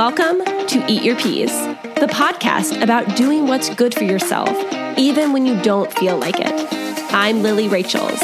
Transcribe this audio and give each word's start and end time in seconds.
Welcome 0.00 0.42
to 0.68 0.82
Eat 0.88 1.02
Your 1.02 1.14
Peas, 1.14 1.52
the 1.52 2.08
podcast 2.10 2.82
about 2.82 3.16
doing 3.16 3.46
what's 3.46 3.68
good 3.74 3.94
for 3.94 4.04
yourself, 4.04 4.48
even 4.96 5.34
when 5.34 5.44
you 5.44 5.60
don't 5.60 5.92
feel 5.92 6.16
like 6.16 6.36
it. 6.38 6.68
I'm 7.12 7.42
Lilly 7.42 7.68
Rachels, 7.68 8.18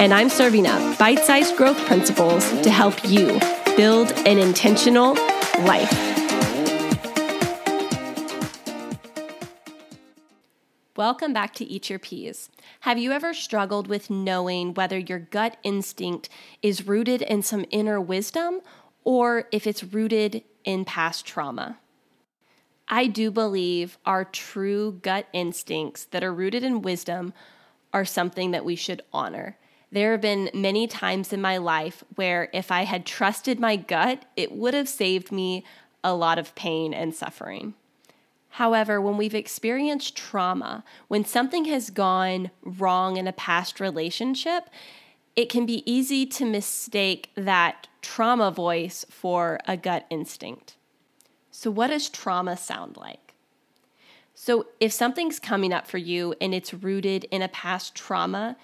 and 0.00 0.14
I'm 0.14 0.30
serving 0.30 0.66
up 0.66 0.98
bite 0.98 1.18
sized 1.18 1.58
growth 1.58 1.76
principles 1.84 2.48
to 2.62 2.70
help 2.70 3.04
you 3.04 3.38
build 3.76 4.12
an 4.26 4.38
intentional 4.38 5.12
life. 5.66 5.92
Welcome 10.96 11.34
back 11.34 11.52
to 11.56 11.66
Eat 11.66 11.90
Your 11.90 11.98
Peas. 11.98 12.48
Have 12.80 12.96
you 12.96 13.12
ever 13.12 13.34
struggled 13.34 13.88
with 13.88 14.08
knowing 14.08 14.72
whether 14.72 14.96
your 14.98 15.18
gut 15.18 15.58
instinct 15.64 16.30
is 16.62 16.86
rooted 16.86 17.20
in 17.20 17.42
some 17.42 17.66
inner 17.70 18.00
wisdom 18.00 18.62
or 19.04 19.48
if 19.52 19.66
it's 19.66 19.84
rooted 19.84 20.44
in 20.64 20.84
past 20.84 21.26
trauma. 21.26 21.78
I 22.88 23.06
do 23.06 23.30
believe 23.30 23.98
our 24.04 24.24
true 24.24 24.98
gut 25.02 25.26
instincts 25.32 26.04
that 26.06 26.24
are 26.24 26.34
rooted 26.34 26.64
in 26.64 26.82
wisdom 26.82 27.32
are 27.92 28.04
something 28.04 28.50
that 28.50 28.64
we 28.64 28.74
should 28.74 29.02
honor. 29.12 29.56
There 29.92 30.12
have 30.12 30.20
been 30.20 30.50
many 30.54 30.86
times 30.86 31.32
in 31.32 31.40
my 31.40 31.56
life 31.56 32.04
where 32.14 32.48
if 32.52 32.70
I 32.70 32.84
had 32.84 33.06
trusted 33.06 33.58
my 33.58 33.76
gut, 33.76 34.24
it 34.36 34.52
would 34.52 34.74
have 34.74 34.88
saved 34.88 35.32
me 35.32 35.64
a 36.02 36.14
lot 36.14 36.38
of 36.38 36.54
pain 36.54 36.94
and 36.94 37.14
suffering. 37.14 37.74
However, 38.50 39.00
when 39.00 39.16
we've 39.16 39.34
experienced 39.34 40.16
trauma, 40.16 40.84
when 41.08 41.24
something 41.24 41.66
has 41.66 41.90
gone 41.90 42.50
wrong 42.62 43.16
in 43.16 43.28
a 43.28 43.32
past 43.32 43.78
relationship, 43.78 44.68
it 45.36 45.48
can 45.48 45.66
be 45.66 45.90
easy 45.90 46.26
to 46.26 46.44
mistake 46.44 47.30
that 47.34 47.88
trauma 48.02 48.50
voice 48.50 49.06
for 49.10 49.58
a 49.66 49.76
gut 49.76 50.06
instinct. 50.10 50.76
So, 51.50 51.70
what 51.70 51.88
does 51.88 52.08
trauma 52.08 52.56
sound 52.56 52.96
like? 52.96 53.34
So, 54.34 54.66
if 54.80 54.92
something's 54.92 55.38
coming 55.38 55.72
up 55.72 55.86
for 55.86 55.98
you 55.98 56.34
and 56.40 56.54
it's 56.54 56.72
rooted 56.72 57.24
in 57.24 57.42
a 57.42 57.48
past 57.48 57.94
trauma, 57.94 58.56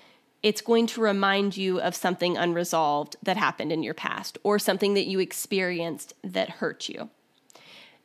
it's 0.42 0.60
going 0.60 0.86
to 0.86 1.00
remind 1.00 1.56
you 1.56 1.80
of 1.80 1.94
something 1.94 2.36
unresolved 2.36 3.16
that 3.22 3.36
happened 3.36 3.72
in 3.72 3.82
your 3.82 3.94
past 3.94 4.38
or 4.42 4.58
something 4.58 4.94
that 4.94 5.06
you 5.06 5.18
experienced 5.18 6.14
that 6.22 6.50
hurt 6.50 6.88
you. 6.88 7.10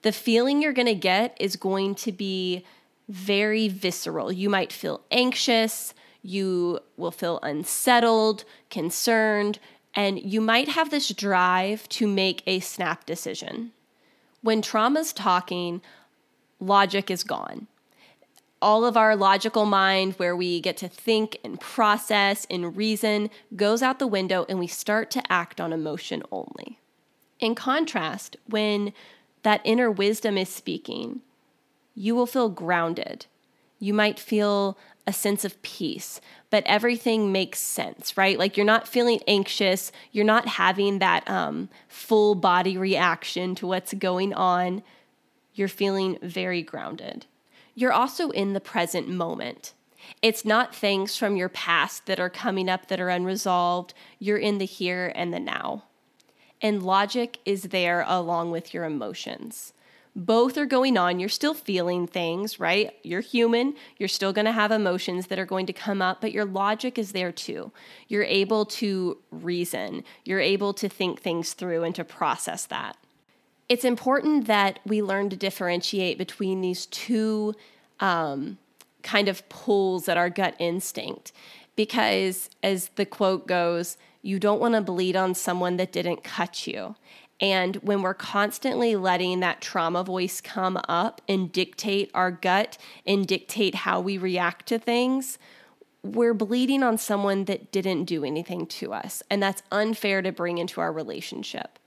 The 0.01 0.11
feeling 0.11 0.61
you're 0.61 0.73
going 0.73 0.87
to 0.87 0.95
get 0.95 1.37
is 1.39 1.55
going 1.55 1.95
to 1.95 2.11
be 2.11 2.65
very 3.07 3.67
visceral. 3.67 4.31
You 4.31 4.49
might 4.49 4.73
feel 4.73 5.01
anxious, 5.11 5.93
you 6.21 6.79
will 6.97 7.11
feel 7.11 7.39
unsettled, 7.41 8.43
concerned, 8.69 9.59
and 9.93 10.21
you 10.21 10.39
might 10.39 10.69
have 10.69 10.89
this 10.89 11.09
drive 11.09 11.87
to 11.89 12.07
make 12.07 12.43
a 12.45 12.59
snap 12.59 13.05
decision. 13.05 13.71
When 14.41 14.61
trauma's 14.61 15.13
talking, 15.13 15.81
logic 16.59 17.11
is 17.11 17.23
gone. 17.23 17.67
All 18.61 18.85
of 18.85 18.95
our 18.95 19.15
logical 19.15 19.65
mind, 19.65 20.13
where 20.13 20.35
we 20.35 20.61
get 20.61 20.77
to 20.77 20.87
think 20.87 21.39
and 21.43 21.59
process 21.59 22.45
and 22.49 22.77
reason, 22.77 23.29
goes 23.55 23.81
out 23.81 23.97
the 23.97 24.07
window 24.07 24.45
and 24.47 24.59
we 24.59 24.67
start 24.67 25.09
to 25.11 25.31
act 25.31 25.59
on 25.59 25.73
emotion 25.73 26.21
only. 26.31 26.79
In 27.39 27.55
contrast, 27.55 28.37
when 28.47 28.93
that 29.41 29.61
inner 29.63 29.89
wisdom 29.89 30.37
is 30.37 30.49
speaking, 30.49 31.21
you 31.95 32.13
will 32.13 32.27
feel 32.27 32.49
grounded. 32.49 33.25
You 33.81 33.95
might 33.95 34.19
feel 34.19 34.77
a 35.07 35.11
sense 35.11 35.43
of 35.43 35.59
peace, 35.63 36.21
but 36.51 36.63
everything 36.67 37.31
makes 37.31 37.59
sense, 37.59 38.15
right? 38.15 38.37
Like 38.37 38.55
you're 38.55 38.65
not 38.65 38.87
feeling 38.87 39.19
anxious, 39.27 39.91
you're 40.11 40.23
not 40.23 40.47
having 40.47 40.99
that 40.99 41.27
um, 41.27 41.67
full 41.87 42.35
body 42.35 42.77
reaction 42.77 43.55
to 43.55 43.65
what's 43.65 43.95
going 43.95 44.35
on. 44.35 44.83
You're 45.55 45.67
feeling 45.67 46.19
very 46.21 46.61
grounded. 46.61 47.25
You're 47.73 47.91
also 47.91 48.29
in 48.29 48.53
the 48.53 48.61
present 48.61 49.09
moment. 49.09 49.73
It's 50.21 50.45
not 50.45 50.75
things 50.75 51.17
from 51.17 51.35
your 51.35 51.49
past 51.49 52.05
that 52.05 52.19
are 52.19 52.29
coming 52.29 52.69
up 52.69 52.87
that 52.87 52.99
are 52.99 53.09
unresolved. 53.09 53.95
You're 54.19 54.37
in 54.37 54.59
the 54.59 54.65
here 54.65 55.11
and 55.15 55.33
the 55.33 55.39
now. 55.39 55.85
And 56.61 56.83
logic 56.83 57.39
is 57.45 57.63
there 57.63 58.05
along 58.07 58.51
with 58.51 58.75
your 58.75 58.85
emotions 58.85 59.73
both 60.15 60.57
are 60.57 60.65
going 60.65 60.97
on. 60.97 61.19
You're 61.19 61.29
still 61.29 61.53
feeling 61.53 62.05
things, 62.05 62.59
right? 62.59 62.93
You're 63.03 63.21
human. 63.21 63.75
You're 63.97 64.09
still 64.09 64.33
going 64.33 64.45
to 64.45 64.51
have 64.51 64.71
emotions 64.71 65.27
that 65.27 65.39
are 65.39 65.45
going 65.45 65.65
to 65.67 65.73
come 65.73 66.01
up, 66.01 66.19
but 66.19 66.33
your 66.33 66.45
logic 66.45 66.97
is 66.97 67.13
there 67.13 67.31
too. 67.31 67.71
You're 68.07 68.23
able 68.23 68.65
to 68.65 69.17
reason, 69.31 70.03
you're 70.25 70.39
able 70.39 70.73
to 70.75 70.89
think 70.89 71.21
things 71.21 71.53
through 71.53 71.83
and 71.83 71.95
to 71.95 72.03
process 72.03 72.65
that. 72.65 72.97
It's 73.69 73.85
important 73.85 74.47
that 74.47 74.79
we 74.85 75.01
learn 75.01 75.29
to 75.29 75.37
differentiate 75.37 76.17
between 76.17 76.59
these 76.59 76.87
two 76.87 77.55
um, 78.01 78.57
kind 79.01 79.29
of 79.29 79.47
pulls 79.47 80.09
at 80.09 80.17
our 80.17 80.29
gut 80.29 80.55
instinct 80.59 81.31
because, 81.75 82.49
as 82.61 82.89
the 82.95 83.05
quote 83.05 83.47
goes, 83.47 83.97
you 84.21 84.39
don't 84.39 84.61
want 84.61 84.75
to 84.75 84.81
bleed 84.81 85.15
on 85.15 85.33
someone 85.33 85.77
that 85.77 85.91
didn't 85.91 86.23
cut 86.23 86.67
you. 86.67 86.95
And 87.39 87.77
when 87.77 88.03
we're 88.03 88.13
constantly 88.13 88.95
letting 88.95 89.39
that 89.39 89.61
trauma 89.61 90.03
voice 90.03 90.41
come 90.41 90.79
up 90.87 91.21
and 91.27 91.51
dictate 91.51 92.11
our 92.13 92.29
gut 92.29 92.77
and 93.05 93.25
dictate 93.25 93.73
how 93.73 93.99
we 93.99 94.17
react 94.19 94.67
to 94.67 94.77
things, 94.77 95.39
we're 96.03 96.35
bleeding 96.35 96.83
on 96.83 96.97
someone 96.97 97.45
that 97.45 97.71
didn't 97.71 98.05
do 98.05 98.23
anything 98.23 98.67
to 98.67 98.93
us. 98.93 99.23
And 99.29 99.41
that's 99.41 99.63
unfair 99.71 100.21
to 100.21 100.31
bring 100.31 100.59
into 100.59 100.81
our 100.81 100.91
relationship. 100.91 101.79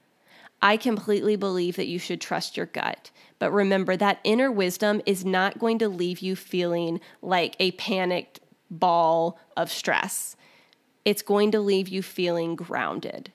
I 0.61 0.77
completely 0.77 1.37
believe 1.37 1.77
that 1.77 1.89
you 1.89 1.99
should 1.99 2.21
trust 2.21 2.56
your 2.56 2.66
gut. 2.66 3.11
But 3.39 3.53
remember, 3.53 3.97
that 3.97 4.21
inner 4.25 4.51
wisdom 4.51 5.03
is 5.05 5.25
not 5.25 5.59
going 5.59 5.78
to 5.81 5.89
leave 5.89 6.21
you 6.21 6.34
feeling 6.37 7.01
like 7.21 7.55
a 7.61 7.72
panicked 7.72 8.41
ball 8.71 9.39
of 9.57 9.71
stress. 9.71 10.37
It's 11.05 11.23
going 11.23 11.51
to 11.53 11.61
leave 11.61 11.89
you 11.89 12.03
feeling 12.03 12.57
grounded. 12.57 13.31